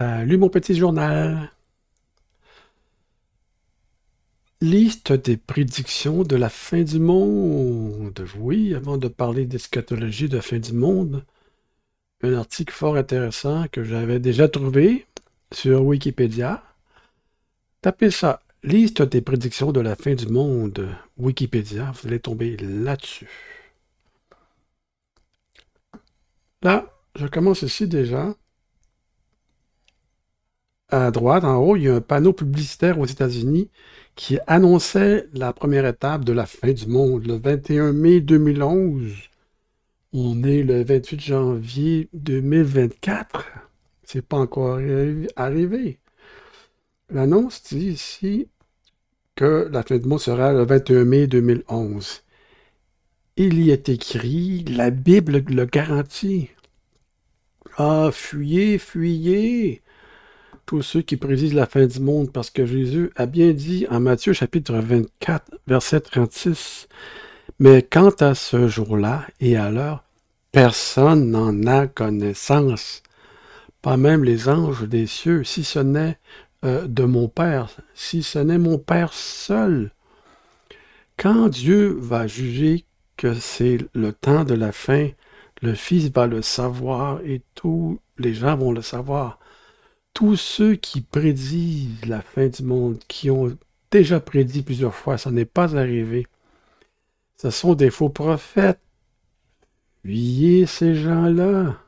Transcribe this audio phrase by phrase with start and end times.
[0.00, 1.50] Salut mon petit journal.
[4.60, 8.24] Liste des prédictions de la fin du monde.
[8.36, 11.24] Oui, avant de parler d'eschatologie de fin du monde,
[12.22, 15.06] un article fort intéressant que j'avais déjà trouvé
[15.52, 16.62] sur Wikipédia.
[17.80, 23.28] Tapez ça, liste des prédictions de la fin du monde, Wikipédia, vous allez tomber là-dessus.
[26.62, 26.86] Là,
[27.16, 28.36] je commence ici déjà.
[30.90, 33.68] À droite, en haut, il y a un panneau publicitaire aux États-Unis
[34.16, 39.12] qui annonçait la première étape de la fin du monde, le 21 mai 2011.
[40.14, 43.44] On est le 28 janvier 2024.
[44.02, 44.78] C'est pas encore
[45.36, 45.98] arrivé.
[47.10, 48.48] L'annonce dit ici
[49.36, 52.22] que la fin du monde sera le 21 mai 2011.
[53.36, 56.48] Il y est écrit, la Bible le garantit.
[57.76, 59.82] Ah, fuyez, fuyez
[60.68, 64.00] tous ceux qui prédisent la fin du monde, parce que Jésus a bien dit en
[64.00, 66.88] Matthieu chapitre 24, verset 36,
[67.58, 70.04] Mais quant à ce jour-là et à l'heure,
[70.52, 73.02] personne n'en a connaissance,
[73.80, 76.18] pas même les anges des cieux, si ce n'est
[76.66, 79.90] euh, de mon Père, si ce n'est mon Père seul.
[81.16, 82.84] Quand Dieu va juger
[83.16, 85.08] que c'est le temps de la fin,
[85.62, 89.38] le Fils va le savoir et tous les gens vont le savoir
[90.14, 93.56] tous ceux qui prédisent la fin du monde, qui ont
[93.90, 96.26] déjà prédit plusieurs fois, ça n'est pas arrivé.
[97.36, 98.80] Ce sont des faux prophètes.
[100.02, 101.78] Fuyez ces gens-là.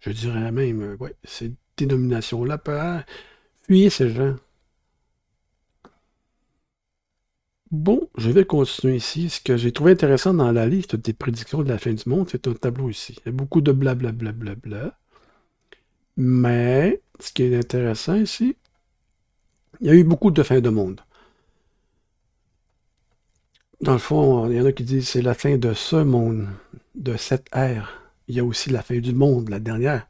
[0.00, 2.58] Je dirais même, euh, ouais, ces dénominations-là,
[3.66, 4.36] fuyez ces gens.
[7.70, 9.28] Bon, je vais continuer ici.
[9.28, 12.28] Ce que j'ai trouvé intéressant dans la liste des prédictions de la fin du monde,
[12.30, 13.16] c'est un tableau ici.
[13.20, 14.32] Il y a beaucoup de blablabla.
[14.32, 14.98] Bla, bla, bla,
[16.16, 18.56] mais, ce qui est intéressant ici,
[19.80, 21.00] il y a eu beaucoup de fins de monde.
[23.80, 26.48] Dans le fond, il y en a qui disent c'est la fin de ce monde,
[26.94, 28.00] de cette ère.
[28.28, 30.06] Il y a aussi la fin du monde, la dernière.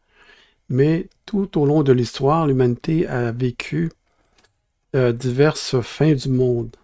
[0.68, 3.90] Mais tout au long de l'histoire, l'humanité a vécu
[4.94, 6.76] euh, diverses fins du monde.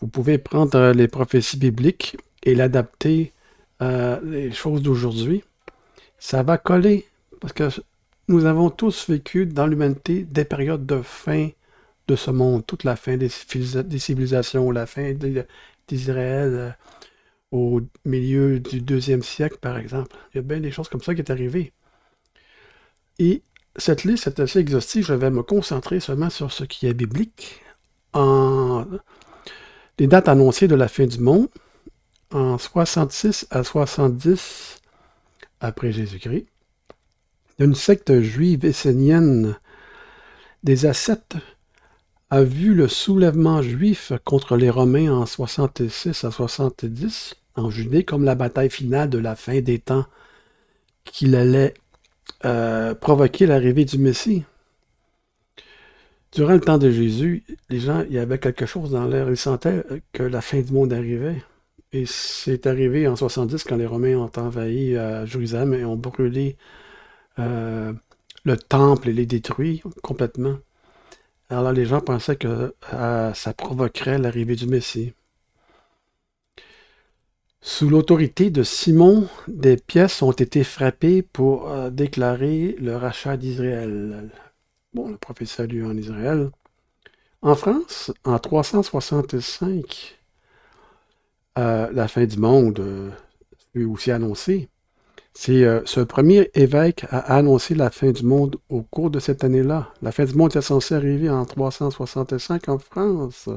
[0.00, 3.32] Vous pouvez prendre les prophéties bibliques et l'adapter
[3.78, 5.44] à les choses d'aujourd'hui.
[6.18, 7.06] Ça va coller.
[7.40, 7.68] Parce que
[8.28, 11.48] nous avons tous vécu dans l'humanité des périodes de fin
[12.08, 15.14] de ce monde, toute la fin des, civilisations, la fin
[15.88, 16.70] d'Israël euh,
[17.52, 20.16] au milieu du deuxième siècle, par exemple.
[20.32, 21.72] Il y a bien des choses comme ça qui est arrivé.
[23.18, 23.42] Et
[23.76, 25.06] cette liste est assez exhaustive.
[25.06, 27.62] Je vais me concentrer seulement sur ce qui est biblique.
[29.98, 31.48] Les dates annoncées de la fin du monde,
[32.32, 34.80] en 66 à 70
[35.60, 36.46] après Jésus-Christ,
[37.58, 39.56] d'une secte juive essénienne
[40.62, 41.36] des ascètes
[42.30, 48.24] a vu le soulèvement juif contre les Romains en 66 à 70 en Judée comme
[48.24, 50.06] la bataille finale de la fin des temps
[51.04, 51.74] qu'il allait
[52.44, 54.44] euh, provoquer l'arrivée du Messie.
[56.32, 59.30] Durant le temps de Jésus, les gens, il y avait quelque chose dans l'air.
[59.30, 61.42] Ils sentaient que la fin du monde arrivait.
[61.92, 66.56] Et c'est arrivé en 70 quand les Romains ont envahi euh, Jérusalem et ont brûlé
[67.38, 67.92] euh,
[68.44, 70.56] le temple et les détruit complètement.
[71.48, 75.12] Alors les gens pensaient que euh, ça provoquerait l'arrivée du Messie.
[77.60, 84.30] Sous l'autorité de Simon, des pièces ont été frappées pour euh, déclarer le rachat d'Israël.
[84.94, 86.50] Bon, le prophète a en Israël.
[87.42, 90.18] En France, en 365,
[91.56, 93.12] la fin du monde
[93.72, 94.68] fut aussi annoncée.
[95.38, 99.44] C'est euh, ce premier évêque a annoncé la fin du monde au cours de cette
[99.44, 99.92] année-là.
[100.00, 103.50] La fin du monde était censée arriver en 365 en France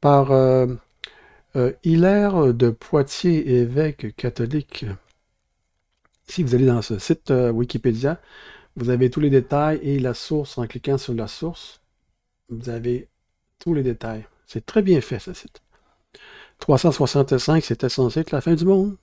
[0.00, 0.66] par euh,
[1.56, 4.86] euh, Hilaire de Poitiers, évêque catholique.
[6.28, 8.18] Si vous allez dans ce site Wikipédia,
[8.74, 11.82] vous avez tous les détails et la source en cliquant sur la source.
[12.48, 13.08] Vous avez
[13.58, 14.26] tous les détails.
[14.46, 15.60] C'est très bien fait ce site.
[16.60, 18.96] 365, c'était censé être la fin du monde.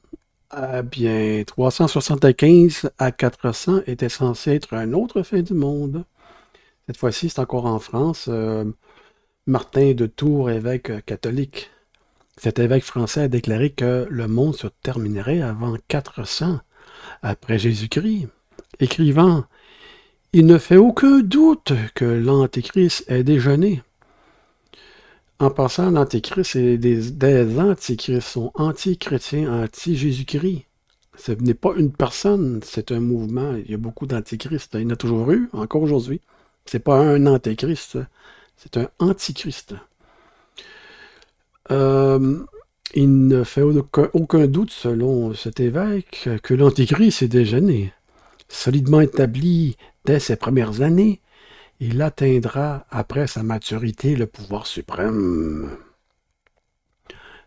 [0.53, 6.03] Ah bien, 375 à 400 était censé être un autre fin du monde.
[6.87, 8.25] Cette fois-ci, c'est encore en France.
[8.27, 8.65] Euh,
[9.47, 11.69] Martin de Tours, évêque catholique.
[12.35, 16.59] Cet évêque français a déclaré que le monde se terminerait avant 400
[17.21, 18.27] après Jésus-Christ,
[18.81, 19.45] écrivant
[20.33, 23.83] Il ne fait aucun doute que l'Antéchrist ait déjeuné.
[25.41, 30.67] En passant, l'Antéchrist et des, antichrists sont anti-chrétiens, anti-Jésus-Christ.
[31.17, 33.55] Ce n'est pas une personne, c'est un mouvement.
[33.55, 34.69] Il y a beaucoup d'antichrist.
[34.75, 36.21] Il y en a toujours eu, encore aujourd'hui.
[36.67, 37.97] C'est pas un antéchrist,
[38.55, 39.73] c'est un antichrist.
[41.71, 42.37] Euh,
[42.93, 47.57] il ne fait aucun, doute, selon cet évêque, que l'antichrist est déjà.
[48.47, 51.19] Solidement établi dès ses premières années,
[51.81, 55.75] il atteindra, après sa maturité, le pouvoir suprême.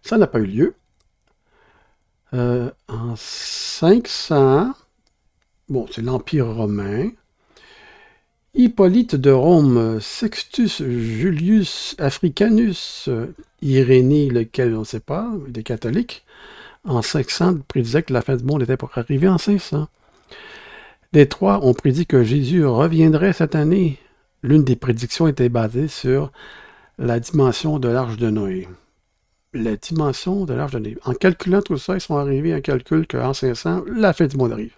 [0.03, 0.75] Ça n'a pas eu lieu.
[2.35, 4.73] Euh, en 500,
[5.69, 7.11] bon, c'est l'Empire romain,
[8.55, 13.09] Hippolyte de Rome, Sextus Julius Africanus,
[13.63, 16.25] Irénée, lequel on ne sait pas, des catholiques,
[16.83, 19.87] en 500 prédisait que la fin du monde était pour arriver en 500.
[21.13, 24.01] Les trois ont prédit que Jésus reviendrait cette année.
[24.45, 26.31] L'une des prédictions était basée sur
[26.99, 28.69] la dimension de l'arche de Noé
[29.55, 30.99] la dimension de l'âge de Noé.
[31.05, 34.37] En calculant tout ça, ils sont arrivés à un calcul qu'en 500, la fin du
[34.37, 34.75] monde arrive.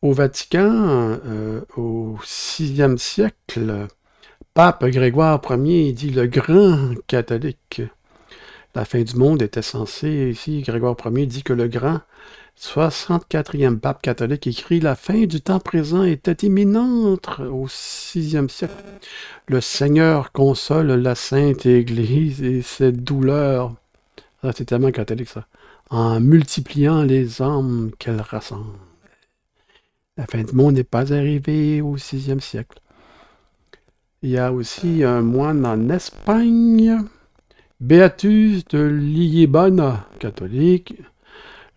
[0.00, 2.16] Au Vatican, euh, au
[2.58, 3.86] VIe siècle,
[4.54, 7.82] Pape Grégoire Ier dit le grand catholique.
[8.74, 12.00] La fin du monde était censée, ici, Grégoire Ier dit que le grand
[12.60, 18.74] 64e pape catholique écrit La fin du temps présent était imminente au VIe siècle.
[19.46, 23.74] Le Seigneur console la Sainte Église et ses douleurs.
[24.42, 25.46] Ah, c'est tellement catholique ça.
[25.90, 28.78] En multipliant les âmes qu'elle rassemble.
[30.16, 32.80] La fin du monde n'est pas arrivée au VIe siècle.
[34.22, 37.04] Il y a aussi un moine en Espagne,
[37.80, 40.96] Beatus de Liébana, catholique,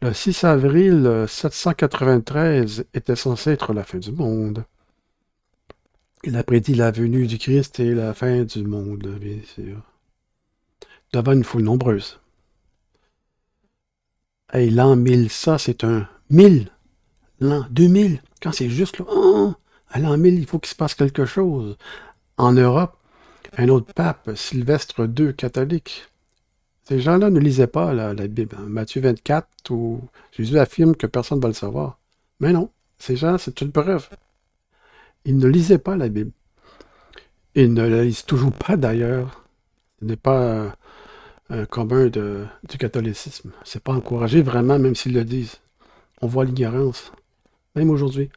[0.01, 4.65] le 6 avril 793 était censé être la fin du monde.
[6.23, 9.81] Il a prédit la venue du Christ et la fin du monde, bien sûr.
[11.13, 12.19] Devant une foule nombreuse.
[14.53, 16.69] Et l'an 1000, ça, c'est un 1000.
[17.39, 19.53] L'an 2000, quand c'est juste là, oh,
[19.89, 21.77] à l'an 1000, il faut qu'il se passe quelque chose.
[22.37, 22.97] En Europe,
[23.57, 26.10] un autre pape, Sylvestre II, catholique,
[26.83, 28.55] ces gens-là ne lisaient pas la, Bible.
[28.59, 28.67] Hein.
[28.67, 30.01] Matthieu 24, où
[30.31, 31.99] Jésus affirme que personne ne va le savoir.
[32.39, 34.09] Mais non, ces gens, c'est une preuve.
[35.25, 36.31] Ils ne lisaient pas la Bible.
[37.55, 39.43] Ils ne la lisent toujours pas d'ailleurs.
[39.99, 40.75] Ce n'est pas
[41.49, 43.51] un commun du catholicisme.
[43.63, 45.57] C'est pas encouragé vraiment, même s'ils le disent.
[46.21, 47.11] On voit l'ignorance,
[47.75, 48.29] même aujourd'hui.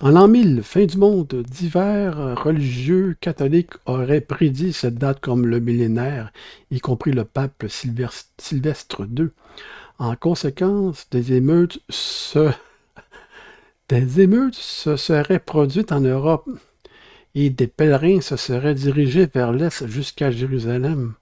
[0.00, 5.60] En l'an 1000, fin du monde, divers religieux catholiques auraient prédit cette date comme le
[5.60, 6.32] millénaire,
[6.70, 9.28] y compris le pape Sylvestre II.
[9.98, 12.50] En conséquence, des émeutes se...
[13.88, 16.48] des émeutes se seraient produites en Europe
[17.34, 21.14] et des pèlerins se seraient dirigés vers l'Est jusqu'à Jérusalem.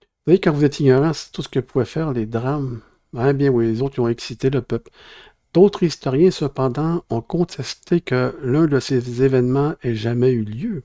[0.00, 2.80] Vous voyez, quand vous êtes ignorant, c'est tout ce que pouvaient faire les drames.
[3.16, 4.90] Ah bien oui, les autres ont excité le peuple.
[5.54, 10.82] D'autres historiens, cependant, ont contesté que l'un de ces événements ait jamais eu lieu.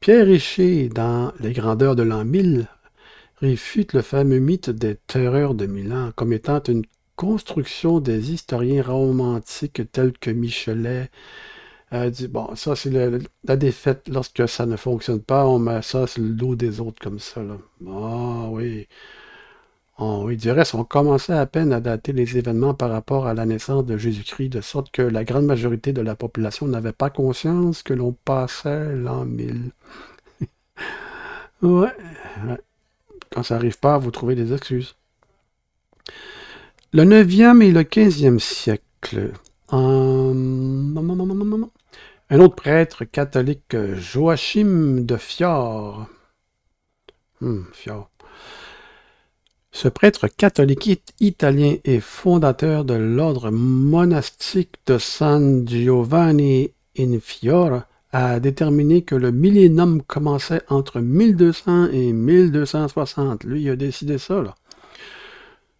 [0.00, 2.66] Pierre Richer, dans Les grandeurs de l'an 1000,
[3.36, 9.82] réfute le fameux mythe des terreurs de Milan comme étant une construction des historiens romantiques
[9.92, 11.10] tels que Michelet
[11.90, 12.90] a dit bon, ça c'est
[13.44, 17.02] la défaite lorsque ça ne fonctionne pas, on met ça sur le dos des autres
[17.02, 17.42] comme ça.
[17.86, 18.88] Ah oui.
[20.02, 23.44] On, du reste, on commençait à peine à dater les événements par rapport à la
[23.44, 27.82] naissance de Jésus-Christ, de sorte que la grande majorité de la population n'avait pas conscience
[27.82, 29.72] que l'on passait l'an 1000.
[31.62, 31.92] ouais,
[33.30, 34.96] Quand ça n'arrive pas, vous trouvez des excuses.
[36.94, 39.32] Le 9e et le 15e siècle.
[42.30, 46.08] un autre prêtre catholique, Joachim de Fior.
[47.40, 48.09] Hmm, Fior
[49.72, 58.40] ce prêtre catholique italien est fondateur de l'ordre monastique de San Giovanni in Fiora a
[58.40, 63.44] déterminé que le millénium commençait entre 1200 et 1260.
[63.44, 64.42] Lui, a décidé ça.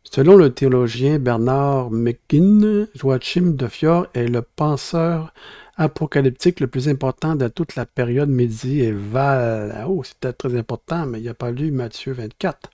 [0.05, 5.33] Selon le théologien Bernard McGinn, Joachim de Fior est le penseur
[5.77, 9.85] apocalyptique le plus important de toute la période médiévale.
[9.89, 12.71] Oh, c'est peut-être très important, mais il n'a pas lu Matthieu 24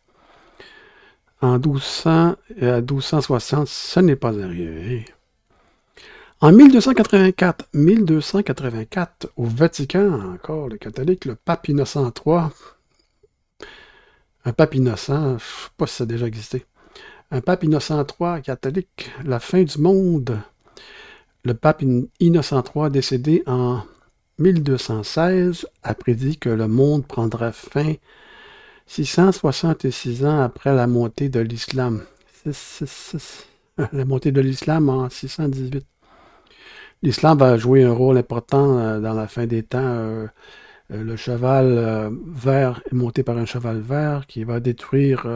[1.41, 5.05] en 1200 et à 1260, ce n'est pas arrivé.
[6.41, 12.49] En 1284, 1284, au Vatican, encore le catholique, le pape Innocent III,
[14.45, 16.67] un pape innocent, je ne sais pas si ça a déjà existé,
[17.31, 20.39] un pape Innocent III catholique, la fin du monde,
[21.45, 21.83] le pape
[22.21, 23.83] Innocent III décédé en
[24.39, 27.95] 1216 a prédit que le monde prendrait fin
[28.87, 32.03] 666 ans après la montée de l'islam.
[33.93, 35.85] la montée de l'islam en 618.
[37.03, 39.79] L'islam va jouer un rôle important euh, dans la fin des temps.
[39.83, 40.27] Euh,
[40.93, 45.27] euh, le cheval vert est monté par un cheval vert qui va détruire,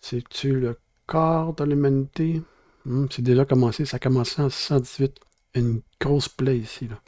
[0.00, 2.42] c'est-tu le corps de l'humanité?
[2.84, 5.16] Hmm, c'est déjà commencé, ça a commencé en 618.
[5.54, 6.88] Une grosse plaie ici.
[6.88, 7.00] Là.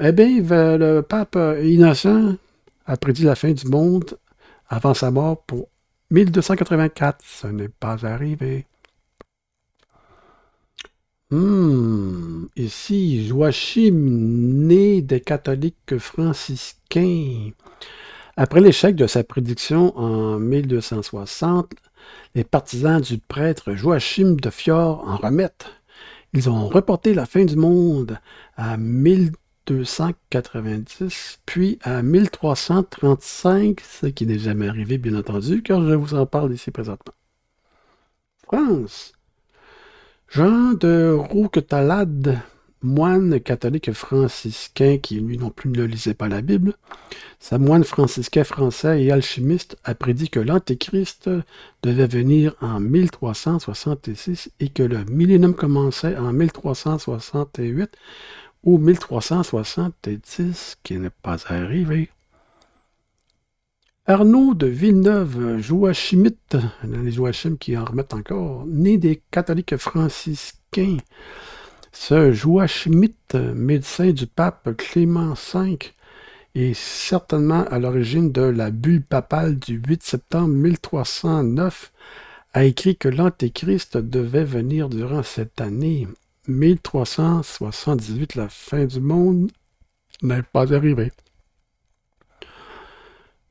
[0.00, 2.36] Eh bien, le pape innocent
[2.86, 4.18] a prédit la fin du monde
[4.72, 5.68] avant sa mort pour
[6.10, 7.22] 1284.
[7.24, 8.66] Ce n'est pas arrivé.
[11.30, 17.50] Hmm, ici, Joachim, né des catholiques franciscains.
[18.36, 21.74] Après l'échec de sa prédiction en 1260,
[22.34, 25.70] les partisans du prêtre Joachim de Fior en remettent.
[26.32, 28.18] Ils ont reporté la fin du monde
[28.56, 28.78] à
[29.70, 36.26] 1290, puis à 1335, ce qui n'est jamais arrivé, bien entendu, car je vous en
[36.26, 37.14] parle ici présentement.
[38.44, 39.12] France.
[40.28, 42.40] Jean de Rouquetalade,
[42.82, 46.74] moine catholique franciscain qui, lui non plus, ne lisait pas la Bible,
[47.38, 51.30] sa moine franciscain français et alchimiste a prédit que l'Antéchrist
[51.82, 57.90] devait venir en 1366 et que le millénium commençait en 1368
[58.64, 62.10] ou 1370, qui n'est pas arrivé.
[64.06, 70.96] Arnaud de Villeneuve, Joachimite, les Joachim qui en remettent encore, né des catholiques franciscains.
[71.92, 75.78] Ce Joachimite, médecin du pape Clément V,
[76.54, 81.92] est certainement à l'origine de la bulle papale du 8 septembre 1309,
[82.54, 86.08] a écrit que l'Antéchrist devait venir durant cette année
[86.48, 89.50] 1378, la fin du monde
[90.22, 91.12] n'est pas arrivée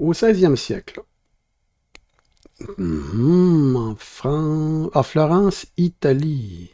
[0.01, 1.01] au 16e siècle.
[2.77, 6.71] Hmm, en France, à Florence, Italie.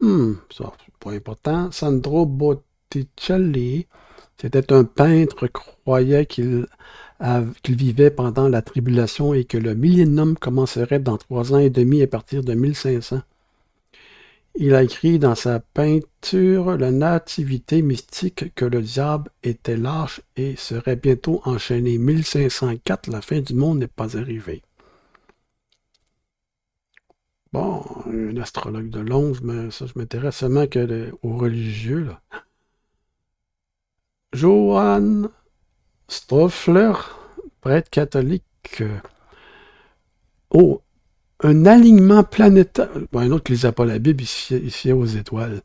[0.00, 1.70] Hmm, ça, pas important.
[1.72, 3.86] Sandro Botticelli,
[4.40, 6.66] c'était un peintre, croyait qu'il
[7.68, 12.06] vivait pendant la tribulation et que le millénium commencerait dans trois ans et demi à
[12.06, 13.22] partir de 1500.
[14.58, 20.56] Il a écrit dans sa peinture La nativité mystique que le diable était lâche et
[20.56, 21.98] serait bientôt enchaîné.
[21.98, 24.62] 1504, la fin du monde n'est pas arrivée.
[27.52, 30.64] Bon, un astrologue de Londres, mais ça, je m'intéresse seulement
[31.22, 32.04] aux religieux.
[32.04, 32.20] Là.
[34.32, 35.28] Johann
[36.08, 36.92] Stoffler,
[37.60, 38.82] prêtre catholique.
[40.50, 40.82] Oh,
[41.40, 42.88] un alignement planétaire.
[43.14, 45.62] un autre qui lisait pas la Bible, ici aux étoiles.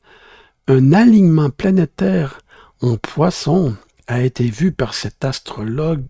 [0.67, 2.41] Un alignement planétaire
[2.81, 3.75] en poisson
[4.07, 6.05] a été vu par cet astrologue,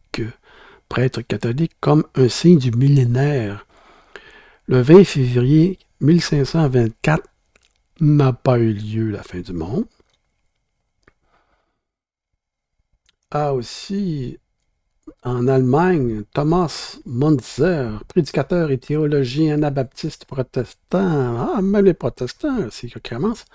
[0.89, 3.65] prêtre catholique, comme un signe du millénaire.
[4.67, 7.23] Le 20 février 1524
[7.99, 9.85] n'a pas eu lieu la fin du monde.
[13.29, 14.39] A aussi
[15.23, 21.53] en Allemagne, Thomas Munzer, prédicateur et théologien anabaptiste protestant.
[21.55, 23.45] Ah, mais les protestants, c'est que commence.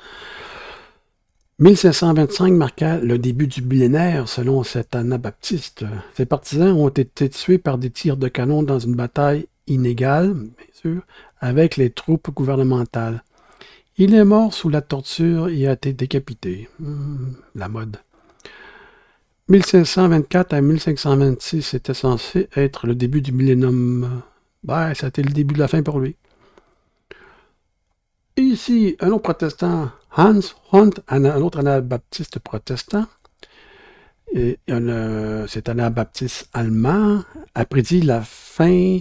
[1.59, 5.85] 1525 marqua le début du millénaire, selon cet anabaptiste.
[6.15, 10.53] Ses partisans ont été tués par des tirs de canon dans une bataille inégale, bien
[10.75, 11.03] sûr,
[11.41, 13.23] avec les troupes gouvernementales.
[13.97, 16.69] Il est mort sous la torture et a été décapité.
[16.79, 17.97] Hmm, la mode.
[19.49, 24.23] 1524 à 1526, c'était censé être le début du millénium.
[24.65, 26.17] Ben, c'était le début de la fin pour lui.
[28.37, 30.41] Et ici, un autre protestant, Hans
[30.73, 33.07] Hunt, un, autre anabaptiste protestant,
[34.35, 37.23] c'est un anabaptiste allemand,
[37.55, 38.99] a prédit la fin,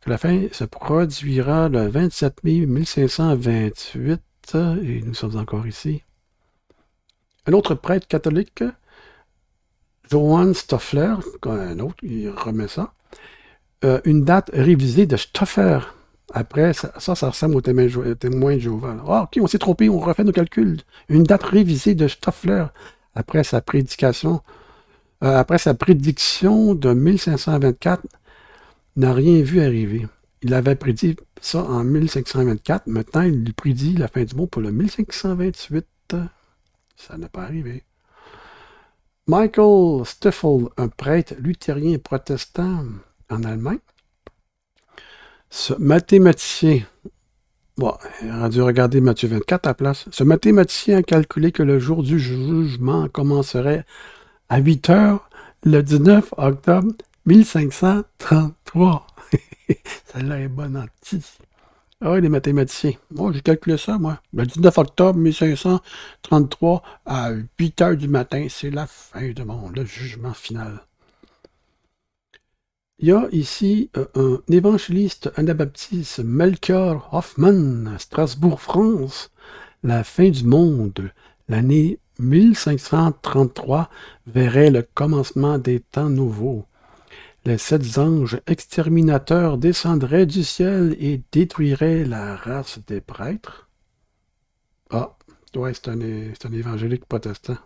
[0.00, 4.20] que la fin se produira le 27 mai 1528,
[4.82, 6.02] et nous sommes encore ici.
[7.46, 8.64] Un autre prêtre catholique,
[10.10, 12.92] Johann Stoffler, un autre, il remet ça.
[13.84, 15.78] Euh, une date révisée de Stoffer.
[16.32, 18.96] Après, ça, ça, ressemble au témoin, de Jéhovah.
[19.06, 20.80] Ah, ok, on s'est trompé, on refait nos calculs.
[21.08, 22.64] Une date révisée de Stoffler
[23.14, 24.40] après sa prédication,
[25.22, 28.02] euh, après sa prédiction de 1524,
[28.96, 30.06] n'a rien vu arriver.
[30.42, 32.86] Il avait prédit ça en 1524.
[32.86, 36.16] Maintenant, il prédit la fin du monde pour le 1528.
[36.96, 37.84] Ça n'a pas arrivé.
[39.26, 42.84] Michael Stiffel, un prêtre luthérien protestant
[43.30, 43.78] en Allemagne.
[45.48, 46.82] Ce mathématicien,
[47.78, 50.04] bon, il a dû regarder Matthieu 24 à la place.
[50.10, 53.86] Ce mathématicien a calculé que le jour du jugement commencerait
[54.50, 55.30] à 8 heures
[55.62, 56.92] le 19 octobre
[57.24, 59.06] 1533.
[60.12, 60.84] Celle-là est bonne en
[62.06, 62.92] Ah, les mathématiciens.
[63.10, 64.20] Moi, j'ai calculé ça, moi.
[64.34, 69.86] Le 19 octobre 1533, à 8 heures du matin, c'est la fin du monde, le
[69.86, 70.80] jugement final.
[72.98, 79.30] Il y a ici euh, un évangéliste anabaptiste, Melchior Hoffman, Strasbourg, France.
[79.82, 81.10] La fin du monde,
[81.48, 83.88] l'année 1533,
[84.26, 86.66] verrait le commencement des temps nouveaux.
[87.46, 93.68] Les sept anges exterminateurs descendraient du ciel et détruiraient la race des prêtres.
[94.90, 95.16] Ah,
[95.54, 97.58] ouais, c'est un, un évangélique protestant.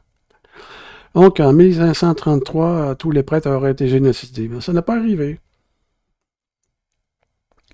[1.15, 4.49] Donc, en 1533, tous les prêtres auraient été génocidés.
[4.49, 5.39] Mais ça n'a pas arrivé.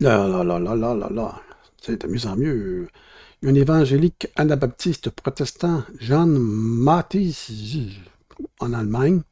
[0.01, 1.41] Là, là, là, là, là, là, là.
[1.81, 2.89] C'est de mieux en mieux.
[3.43, 7.51] Un évangélique anabaptiste protestant, Jean Mathis,
[8.61, 9.23] en Allemagne,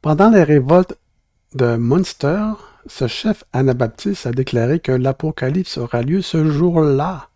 [0.00, 0.96] pendant les révoltes
[1.54, 2.52] de Munster,
[2.86, 7.28] ce chef anabaptiste a déclaré que l'Apocalypse aura lieu ce jour-là.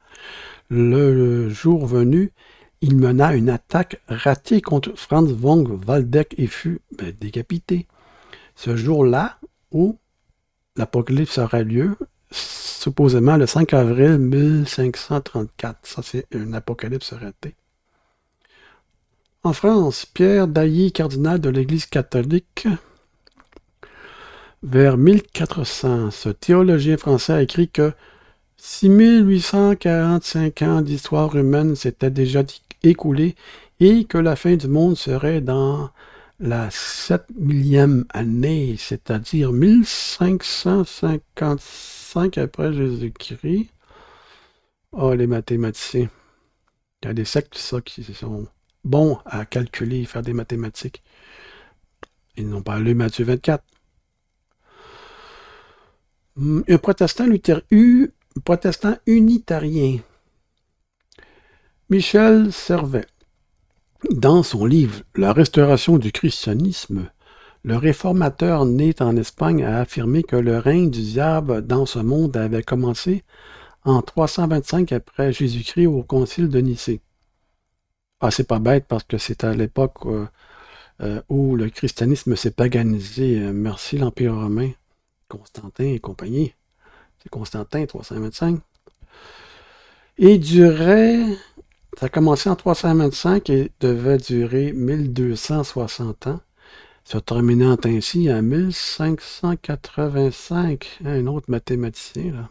[0.69, 2.33] Le jour venu,
[2.81, 7.87] il mena une attaque ratée contre Franz von Waldeck et fut ben, décapité.
[8.57, 9.39] Ce jour-là,
[9.71, 9.99] où
[10.77, 11.97] l'Apocalypse aura lieu,
[12.31, 15.79] supposément le 5 avril 1534.
[15.87, 17.55] Ça, c'est un apocalypse raté.
[19.45, 22.67] En France, Pierre Dailly, cardinal de l'Église catholique,
[24.63, 27.93] vers 1400, ce théologien français a écrit que
[28.57, 32.45] 6845 ans d'histoire humaine s'étaient déjà
[32.83, 33.35] écoulés
[33.81, 35.91] et que la fin du monde serait dans
[36.39, 43.69] la 7 millième année, c'est-à-dire 1555 après Jésus-Christ.
[44.93, 46.09] Oh, les mathématiciens.
[47.03, 48.47] Il y a des sectes, ça, qui sont
[48.85, 51.03] bons à calculer, faire des mathématiques.
[52.37, 53.65] Ils n'ont pas lu Matthieu 24.
[56.37, 58.07] Hmm, un protestant, un
[58.45, 59.99] protestant unitarien,
[61.91, 63.07] Michel Servet,
[64.11, 67.11] dans son livre La restauration du christianisme,
[67.65, 72.35] le réformateur né en Espagne a affirmé que le règne du diable dans ce monde
[72.37, 73.25] avait commencé
[73.85, 77.03] en 325 après Jésus-Christ au concile de Nicée.
[78.21, 80.27] Ah, c'est pas bête parce que c'est à l'époque euh,
[81.03, 83.39] euh, où le christianisme s'est paganisé.
[83.39, 84.71] Euh, merci l'Empire romain.
[85.33, 86.55] Constantin et compagnie.
[87.23, 88.61] C'est Constantin, 325.
[90.19, 91.25] Et durait,
[91.99, 96.41] ça a commencé en 325 et devait durer 1260 ans,
[97.05, 100.99] se terminant ainsi en 1585.
[101.07, 102.51] Un autre mathématicien, là.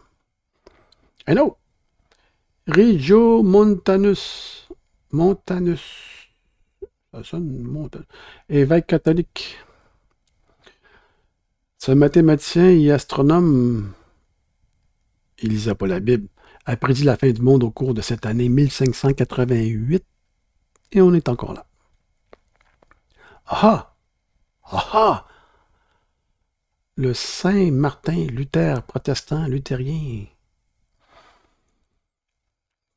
[1.28, 1.58] Un autre.
[2.66, 4.68] Rigio Montanus.
[5.12, 5.84] Montanus.
[7.14, 8.08] Ça sonne Montanus.
[8.50, 9.60] Évêque catholique.
[11.84, 13.94] Ce mathématicien et astronome,
[15.42, 16.28] il lisait pas la Bible,
[16.66, 20.06] a prédit la fin du monde au cours de cette année 1588
[20.92, 21.66] et on est encore là.
[23.48, 23.96] Ah
[24.66, 25.28] ah ah
[26.98, 30.26] Le Saint Martin Luther, protestant luthérien,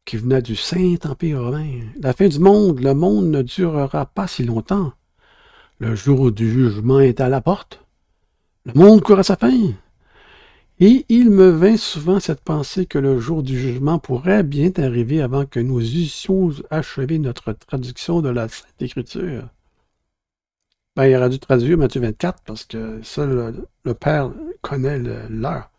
[0.04, 1.80] qui venait du Saint-Empire romain.
[2.02, 4.92] La fin du monde, le monde ne durera pas si longtemps.
[5.78, 7.83] Le jour du jugement est à la porte.
[8.66, 9.74] Le monde court à sa fin.
[10.80, 15.20] Et il me vint souvent cette pensée que le jour du jugement pourrait bien arriver
[15.20, 19.48] avant que nous eussions achevé notre traduction de la Sainte Écriture.
[20.96, 25.70] Ben, il aurait dû traduire Matthieu 24 parce que ça, le, Père connaît l'heure.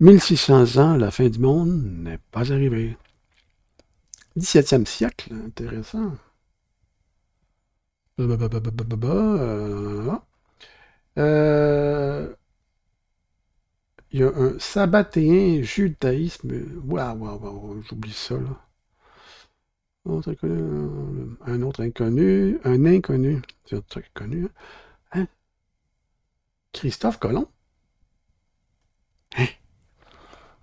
[0.00, 2.96] 1600 ans, la fin du monde n'est pas arrivée.
[4.36, 6.12] 17e siècle, intéressant.
[11.18, 12.34] Euh,
[14.10, 16.52] il y a un sabbatéen judaïsme.
[16.84, 18.60] Waouh, waouh, waouh, j'oublie ça, là.
[21.46, 24.44] un autre inconnu, un inconnu, c'est un truc connu.
[25.12, 25.22] Hein?
[25.22, 25.26] hein?
[26.72, 27.48] Christophe Colomb?
[29.36, 29.46] Hein?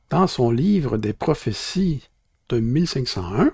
[0.09, 2.09] Dans son livre des prophéties
[2.49, 3.53] de 1501,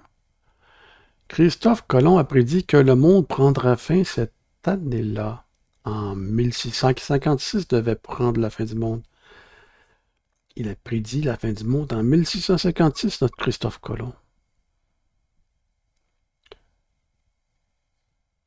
[1.27, 5.44] Christophe Colomb a prédit que le monde prendra fin cette année-là
[5.85, 9.01] en 1656 devait prendre la fin du monde.
[10.55, 14.13] Il a prédit la fin du monde en 1656, notre Christophe Colomb.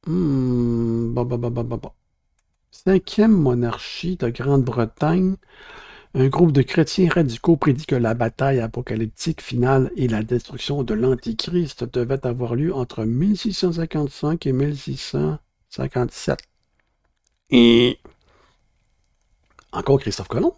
[0.07, 1.15] Hmm,
[2.71, 5.37] Cinquième monarchie de Grande-Bretagne,
[6.15, 10.95] un groupe de chrétiens radicaux prédit que la bataille apocalyptique finale et la destruction de
[10.95, 16.39] l'Antichrist devaient avoir lieu entre 1655 et 1657.
[17.51, 17.99] Et
[19.73, 20.55] encore Christophe Colomb.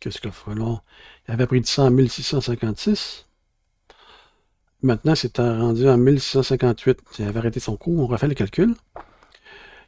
[0.00, 0.80] Christophe Colomb,
[1.26, 3.26] il avait pris ça en 1656.
[4.82, 7.00] Maintenant, c'est rendu en 1658.
[7.18, 7.98] Il avait arrêté son cours.
[7.98, 8.76] On refait le calcul.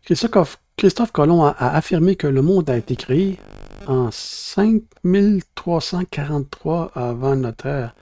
[0.05, 3.39] Christophe, Christophe Colomb a, affirmé que le monde a été créé
[3.87, 7.95] en 5343 avant notre ère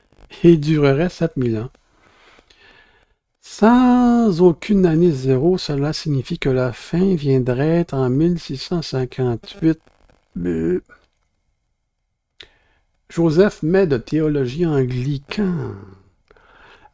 [0.42, 1.68] et durerait 7000 ans.
[3.50, 9.80] Sans aucune année zéro, cela signifie que la fin viendrait en 1658.
[13.08, 15.74] Joseph May de théologie anglican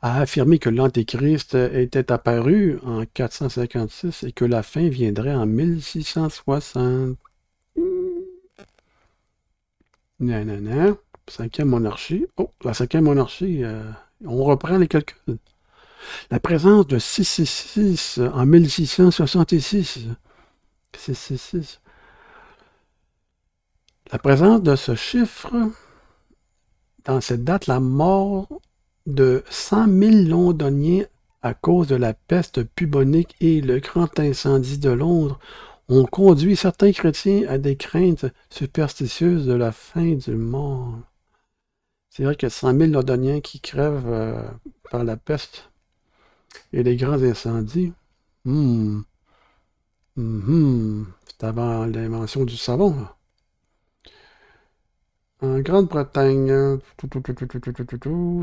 [0.00, 7.18] a affirmé que l'Antéchrist était apparu en 456 et que la fin viendrait en 1660.
[10.20, 10.96] Nanana.
[11.28, 12.26] Cinquième monarchie.
[12.36, 13.82] Oh, la cinquième monarchie, euh,
[14.24, 15.38] on reprend les calculs.
[16.30, 20.06] La présence de 666 en 1666.
[20.96, 21.80] 666.
[24.12, 25.52] La présence de ce chiffre
[27.04, 28.48] dans cette date la mort
[29.06, 31.04] de 100 000 londoniens
[31.42, 35.38] à cause de la peste bubonique et le grand incendie de Londres
[35.88, 41.02] ont conduit certains chrétiens à des craintes superstitieuses de la fin du monde.
[42.08, 44.42] C'est vrai a 100 000 londoniens qui crèvent euh,
[44.90, 45.70] par la peste
[46.72, 47.92] et les grands incendies.
[48.44, 49.02] Hmm.
[50.16, 51.04] Hmm.
[51.26, 53.06] C'est avant l'invention du savon.
[55.40, 56.78] En Grande-Bretagne,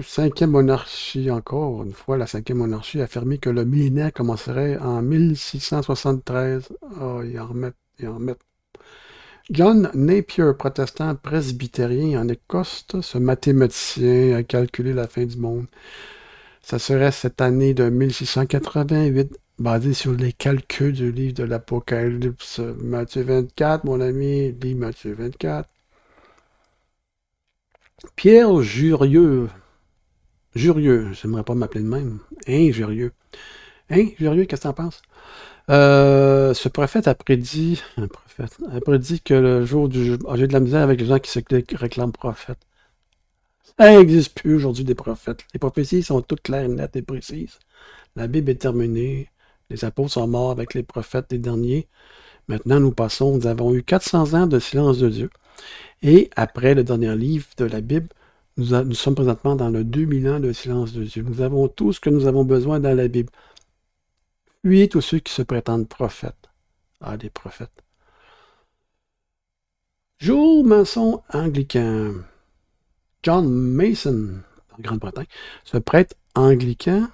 [0.04, 5.02] cinquième monarchie encore, une fois, la cinquième monarchie a affirmé que le millénaire commencerait en
[5.02, 6.70] 1673.
[7.02, 8.42] Oh, ils en remettent, ils en remettent.
[9.50, 15.66] John Napier, protestant presbytérien en Écosse, ce mathématicien a calculé la fin du monde.
[16.64, 22.60] Ça serait cette année de 1688, basé sur les calculs du livre de l'Apocalypse.
[22.60, 25.68] Matthieu 24, mon ami, lit Matthieu 24.
[28.16, 29.50] Pierre Jurieux.
[30.56, 32.20] Jurieux, j'aimerais pas m'appeler de même.
[32.48, 33.12] Hein, Jurieux.
[33.90, 35.02] Hein, Jurieux, qu'est-ce que t'en penses?
[35.70, 40.54] Euh, ce prophète a prédit, prophète, a prédit que le jour du ah, j'ai de
[40.54, 41.40] la misère avec les gens qui se
[41.76, 42.60] réclament prophètes.
[43.80, 45.46] Ça n'existe plus aujourd'hui des prophètes.
[45.54, 47.60] Les prophéties sont toutes claires, nettes et précises.
[48.16, 49.30] La Bible est terminée.
[49.70, 51.88] Les apôtres sont morts avec les prophètes des derniers.
[52.48, 55.30] Maintenant, nous passons, nous avons eu 400 ans de silence de Dieu.
[56.02, 58.10] Et après le dernier livre de la Bible,
[58.58, 61.24] nous, sommes présentement dans le 2000 ans de silence de Dieu.
[61.24, 63.32] Nous avons tout ce que nous avons besoin dans la Bible.
[64.64, 66.50] Fuyez tous ceux qui se prétendent prophètes.
[67.00, 67.84] Ah, des prophètes.
[70.20, 72.14] Jour maçon anglican.
[73.24, 75.28] John Mason, en Grande-Bretagne,
[75.64, 77.08] ce prêtre anglican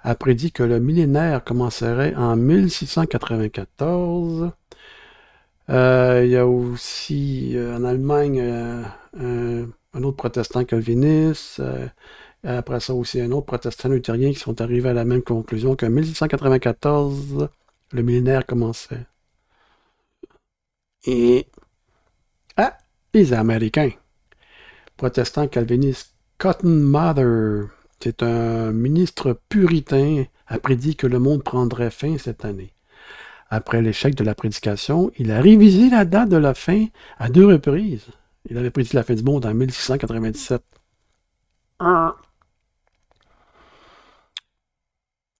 [0.00, 4.52] a prédit que le millénaire commencerait en 1694
[5.70, 11.62] euh, il y a aussi euh, en Allemagne euh, un, autre protestant calviniste.
[12.44, 15.90] après ça aussi un autre protestant luthérien qui sont arrivés à la même conclusion qu'en
[15.90, 17.48] 1694,
[17.92, 19.06] le millénaire commençait.
[21.04, 21.46] Et
[22.56, 22.76] ah,
[23.14, 23.90] les Américains.
[25.02, 27.66] Protestant calviniste Cotton Mather,
[27.98, 32.72] c'est un ministre puritain, a prédit que le monde prendrait fin cette année.
[33.50, 36.86] Après l'échec de la prédication, il a révisé la date de la fin
[37.18, 38.06] à deux reprises.
[38.48, 40.62] Il avait prédit la fin du monde en 1697.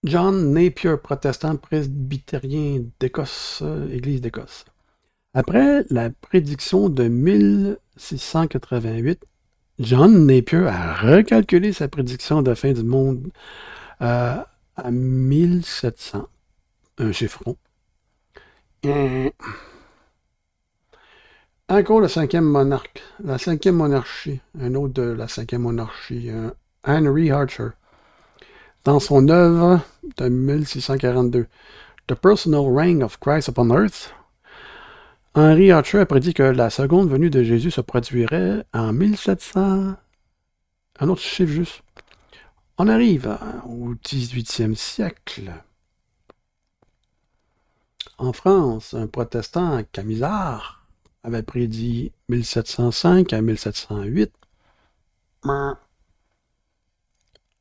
[0.03, 4.65] John Napier, protestant presbytérien d'Écosse, Église d'Écosse.
[5.33, 9.25] Après la prédiction de 1688,
[9.79, 13.29] John Napier a recalculé sa prédiction de fin du monde
[14.01, 14.37] euh,
[14.75, 16.27] à 1700,
[16.99, 17.57] un chiffron.
[18.85, 19.29] Euh,
[21.69, 26.29] encore le cinquième monarque, la cinquième monarchie, un autre de la cinquième monarchie,
[26.85, 27.69] Henry Archer,
[28.83, 29.79] dans son œuvre
[30.17, 31.47] de 1642,
[32.07, 34.13] The Personal Reign of Christ upon Earth,
[35.35, 39.95] Henry Archer a prédit que la seconde venue de Jésus se produirait en 1700.
[40.99, 41.81] Un autre chiffre juste.
[42.77, 45.51] On arrive au 18e siècle.
[48.19, 50.85] En France, un protestant, Camisard,
[51.23, 54.31] avait prédit 1705 à 1708.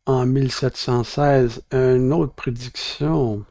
[0.04, 3.46] En 1716, une autre prédiction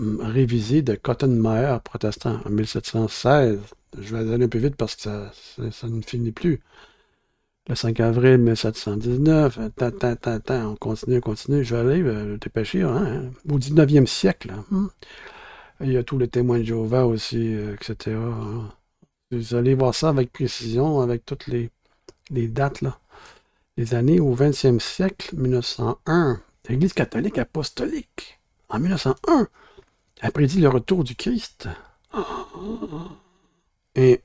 [0.00, 1.42] hum, révisée de Cotton
[1.84, 3.58] protestant, en 1716.
[4.00, 5.02] Je vais aller un peu vite parce que
[5.70, 6.60] ça, ne finit plus.
[7.68, 9.58] Le 5 avril 1719,
[10.50, 14.52] on continue, on continue, je vais aller euh, dépêcher, hein, au 19e siècle.
[14.72, 14.90] Hum.
[15.82, 18.16] Il y a tous les témoins de Jéhovah aussi, euh, etc.
[18.16, 18.70] Hein.
[19.30, 21.70] Vous allez voir ça avec précision, avec toutes les,
[22.30, 22.98] les dates, là.
[23.76, 26.40] Les années au 20e siècle, 1901.
[26.68, 29.48] L'Église catholique apostolique, en 1901,
[30.20, 31.68] a prédit le retour du Christ.
[33.94, 34.20] Et.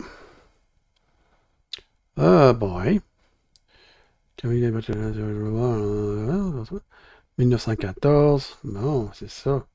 [2.18, 3.02] Ah, boy.
[7.38, 9.66] 1914, bon, c'est ça.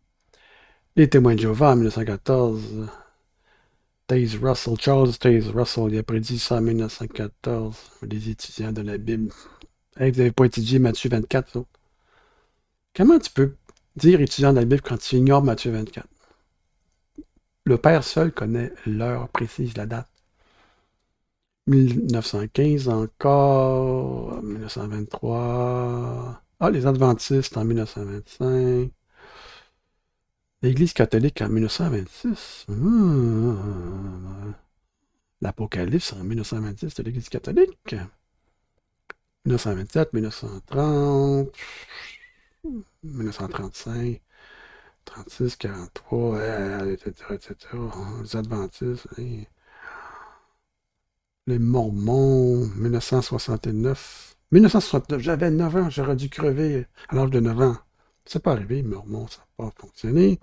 [0.97, 2.89] Les témoins de Jéhovah en 1914.
[4.07, 7.77] Taze Russell, Charles Taze Russell, il a prédit ça en 1914.
[8.03, 9.33] Les étudiants de la Bible.
[9.97, 11.65] vous n'avez pas étudié Matthieu 24,
[12.95, 13.55] Comment tu peux
[14.01, 16.07] dire étudiant de la Bible quand tu ignores Matthieu 24?
[17.65, 20.09] Le Père seul connaît l'heure précise, la date.
[21.67, 26.43] 1915 encore, 1923.
[26.61, 28.91] Ah, les Adventistes en 1925.
[30.63, 32.67] L'Église catholique en 1926.
[32.69, 34.53] Hmm.
[35.41, 37.95] L'Apocalypse en 1926 de l'Église catholique.
[39.47, 41.49] 1927, 1930,
[43.03, 44.21] 1935,
[45.05, 47.57] 36, 43, etc., etc.
[48.23, 49.09] Les Adventistes.
[51.47, 54.37] Les Mormons, 1969.
[54.53, 57.77] 1969, j'avais 9 ans, j'aurais dû crever à l'âge de 9 ans.
[58.25, 60.39] C'est pas arrivé, Mormons, ça n'a pas fonctionné.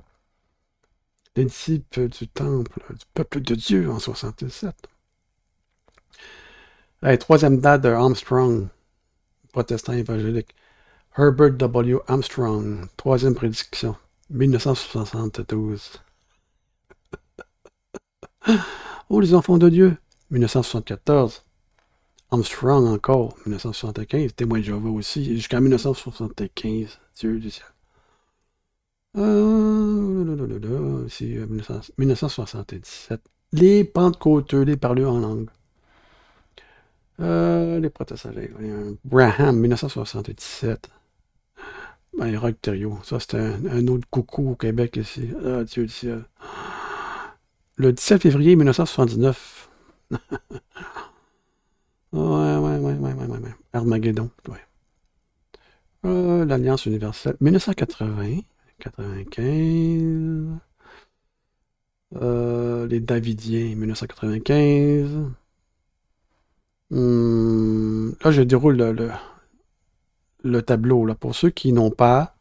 [1.36, 4.76] Les disciples du temple, du peuple de Dieu en 67.
[7.20, 8.68] troisième date de Armstrong,
[9.52, 10.56] protestant évangélique.
[11.20, 11.98] Herbert W.
[12.08, 13.96] Armstrong, troisième prédiction,
[14.30, 15.94] 1972.
[19.10, 19.98] oh, les enfants de Dieu,
[20.30, 21.44] 1974.
[22.30, 24.36] Armstrong encore, 1975.
[24.36, 27.00] Témoin de Jéhovah aussi, jusqu'en 1975.
[27.18, 27.66] Dieu du ciel.
[29.18, 31.36] Euh, ici,
[31.98, 33.22] 1977.
[33.54, 35.50] Les pentecôteux, les parleurs en langue.
[37.20, 38.30] Euh, les protestants,
[39.04, 40.92] Braham, 1977.
[42.18, 42.56] Ben, Rock
[43.04, 45.30] Ça, c'était un, autre coucou au Québec ici.
[45.46, 46.10] Ah, Dieu du.
[47.76, 49.70] Le 17 février 1979.
[50.12, 50.18] ouais,
[52.14, 53.56] ouais, ouais, ouais, ouais.
[53.74, 54.58] Armageddon, ouais.
[56.06, 57.38] Euh, L'Alliance universelle.
[57.40, 58.40] 1980.
[58.80, 60.60] 95.
[62.16, 65.34] Euh, les Davidiens, 1995.
[66.90, 69.12] Hmm, là, je déroule le, le,
[70.62, 71.06] tableau.
[71.06, 71.16] Là.
[71.16, 72.36] Pour ceux qui n'ont pas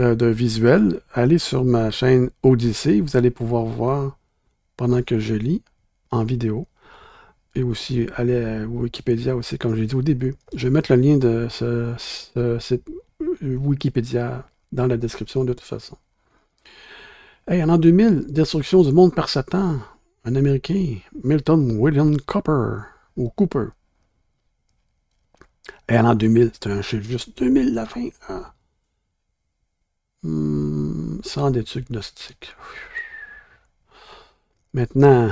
[0.00, 3.00] euh, de visuel, allez sur ma chaîne Odyssée.
[3.00, 4.18] Vous allez pouvoir voir
[4.76, 5.62] pendant que je lis
[6.10, 6.66] en vidéo.
[7.54, 10.34] Et aussi, allez à Wikipédia aussi, comme j'ai dit au début.
[10.54, 12.84] Je vais mettre le lien de ce, ce site
[13.40, 15.96] Wikipédia dans la description de toute façon.
[17.46, 19.78] Hey, en l'an 2000, destruction du monde par Satan,
[20.24, 22.78] un Américain, Milton William Cooper,
[23.16, 23.66] ou Cooper.
[25.88, 28.08] Et en l'an 2000, c'était un chiffre juste 2000 la fin.
[28.28, 28.44] Hein?
[30.22, 32.56] Hmm, sans études gnostiques.
[34.72, 35.30] Maintenant,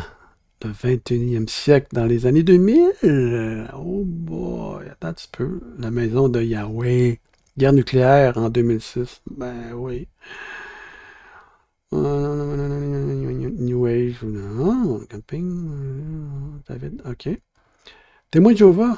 [0.62, 6.28] le 21e siècle, dans les années 2000, oh boy, attends un petit peu, la maison
[6.28, 7.18] de Yahweh,
[7.58, 9.20] Guerre nucléaire en 2006.
[9.30, 10.08] Ben oui.
[13.62, 14.22] New Age.
[14.22, 16.62] Non, camping.
[16.66, 17.28] David, ok.
[18.30, 18.96] Témoin de Jéhovah.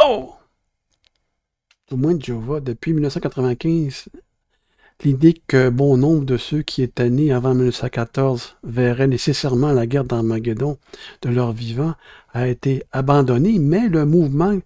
[0.00, 0.35] Oh!
[1.88, 4.06] Témoin de Jéhovah, depuis 1995,
[5.04, 10.02] l'idée que bon nombre de ceux qui étaient nés avant 1914 verraient nécessairement la guerre
[10.02, 10.78] d'Armageddon
[11.22, 11.94] de leur vivant
[12.32, 14.58] a été abandonnée, mais le mouvement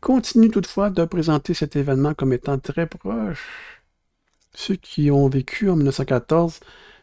[0.00, 3.82] continue toutefois de présenter cet événement comme étant très proche.
[4.54, 6.60] Ceux qui ont vécu en 1914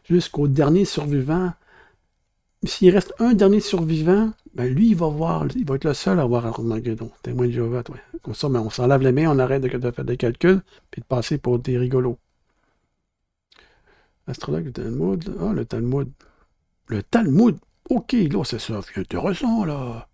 [0.08, 1.52] jusqu'au dernier survivant,
[2.64, 6.18] s'il reste un dernier survivant, ben lui, il va voir, il va être le seul
[6.18, 7.10] à voir Armageddon.
[7.22, 7.96] Témoin de Jéhovah, toi.
[8.22, 11.00] Comme ça, ben on s'en lave les mains, on arrête de, faire des calculs, puis
[11.00, 12.18] de passer pour des rigolos.
[14.26, 15.36] Astrologue du Talmud.
[15.40, 16.10] Ah, le Talmud.
[16.88, 17.56] Le Talmud.
[17.88, 18.80] Ok, là, c'est ça.
[18.82, 20.08] C'est intéressant, là.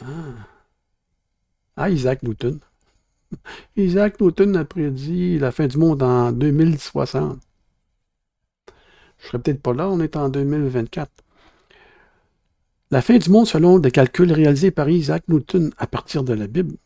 [0.00, 0.06] Ah.
[1.76, 1.90] ah.
[1.90, 2.58] Isaac Newton.
[3.76, 7.38] Isaac Newton a prédit la fin du monde en 2060.
[9.22, 11.10] Je serais peut-être pas là, on est en 2024.
[12.90, 16.46] La fin du monde selon des calculs réalisés par Isaac Newton à partir de la
[16.46, 16.76] Bible.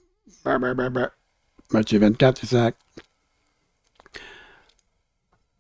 [1.73, 2.77] Matthieu 24, Isaac.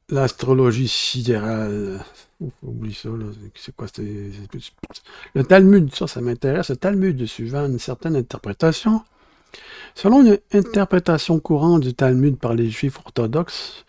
[0.08, 2.04] L'astrologie sidérale.
[2.62, 3.24] Oublie ça, là.
[3.56, 3.86] C'est quoi?
[3.98, 6.70] Le Talmud, ça, ça m'intéresse.
[6.70, 9.02] Le Talmud, suivant une certaine interprétation,
[9.96, 13.84] selon une interprétation courante du Talmud par les Juifs orthodoxes,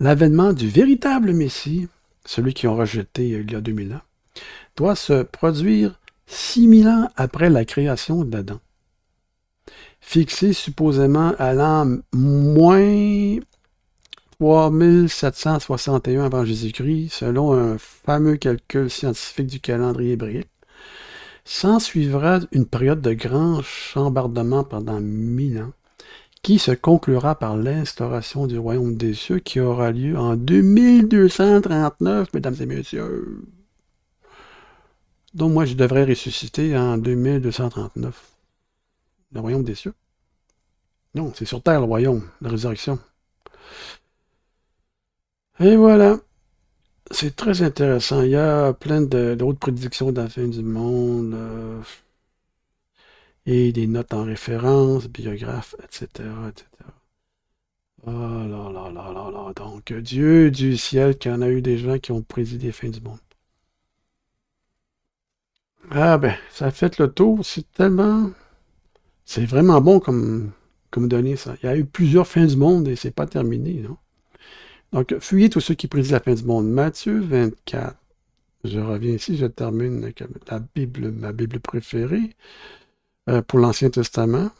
[0.00, 1.88] l'avènement du véritable Messie,
[2.24, 4.00] celui qu'ils ont rejeté il y a 2000 ans,
[4.76, 8.60] doit se produire 6000 ans après la création d'Adam.
[10.00, 13.38] Fixé supposément à l'an moins
[14.38, 20.50] 3761 avant Jésus-Christ, selon un fameux calcul scientifique du calendrier hébraïque,
[21.44, 25.72] s'ensuivra une période de grand chambardement pendant mille ans,
[26.44, 32.56] qui se conclura par l'instauration du royaume des cieux qui aura lieu en 2239, mesdames
[32.60, 33.42] et messieurs.
[35.32, 38.32] Donc moi, je devrais ressusciter en 2239.
[39.32, 39.94] Le royaume des cieux?
[41.14, 42.98] Non, c'est sur terre le royaume, la résurrection.
[45.60, 46.18] Et voilà.
[47.10, 48.20] C'est très intéressant.
[48.20, 51.32] Il y a plein d'autres prédictions de la fin du monde.
[51.32, 51.80] Euh,
[53.46, 56.06] et des notes en référence, biographes, etc.,
[56.48, 56.66] etc.
[58.06, 59.52] Oh là là là là là.
[59.56, 62.72] Donc, Dieu du ciel, qu'il y en a eu des gens qui ont prédit les
[62.72, 63.18] fins du monde.
[65.90, 67.44] Ah ben, ça fait le tour.
[67.44, 68.30] C'est tellement...
[69.24, 70.52] C'est vraiment bon comme,
[70.90, 71.54] comme ça.
[71.62, 73.96] Il y a eu plusieurs fins du monde et c'est pas terminé, non?
[74.92, 76.68] Donc, fuyez tous ceux qui prédisent la fin du monde.
[76.68, 77.96] Matthieu 24.
[78.64, 82.34] Je reviens ici, je termine avec la Bible, ma Bible préférée
[83.28, 84.50] euh, pour l'Ancien Testament.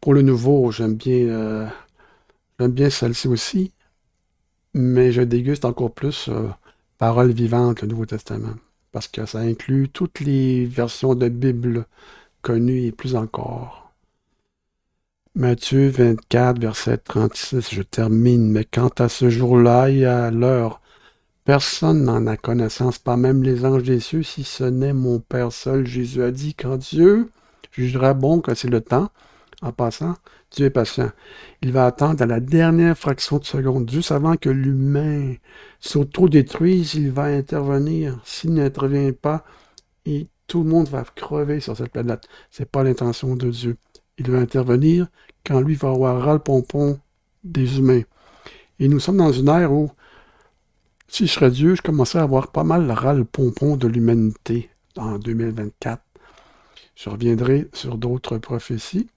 [0.00, 1.68] Pour le Nouveau, j'aime bien, euh,
[2.58, 3.72] bien celle-ci aussi,
[4.74, 6.48] mais je déguste encore plus euh,
[6.98, 8.56] Parole vivante, le Nouveau Testament,
[8.92, 11.86] parce que ça inclut toutes les versions de Bible
[12.42, 13.92] connues et plus encore.
[15.34, 18.50] Matthieu 24, verset 36, je termine.
[18.50, 20.79] Mais quant à ce jour-là et à l'heure,
[21.50, 25.50] personne n'en a connaissance, pas même les anges des cieux, si ce n'est mon Père
[25.50, 25.84] seul.
[25.84, 27.28] Jésus a dit, quand Dieu
[27.72, 29.10] jugera bon que c'est le temps,
[29.60, 30.14] en passant,
[30.52, 31.10] Dieu est patient.
[31.60, 35.34] Il va attendre à la dernière fraction de seconde, juste avant que l'humain
[35.80, 38.20] s'auto-détruise, il va intervenir.
[38.24, 39.42] S'il n'intervient pas,
[40.06, 42.28] et tout le monde va crever sur cette planète.
[42.52, 43.76] C'est pas l'intention de Dieu.
[44.18, 45.08] Il va intervenir
[45.44, 47.00] quand lui va avoir ras le pompon
[47.42, 48.02] des humains.
[48.78, 49.90] Et nous sommes dans une ère où,
[51.10, 54.70] si je serais Dieu, je commencerais à avoir pas mal ras le pompon de l'humanité
[54.96, 56.02] en 2024.
[56.94, 59.08] Je reviendrai sur d'autres prophéties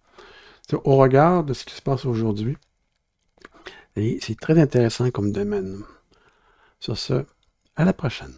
[0.74, 2.58] au regard de ce qui se passe aujourd'hui.
[3.96, 5.84] Et c'est très intéressant comme domaine.
[6.80, 7.26] Sur ce,
[7.76, 8.34] à la prochaine.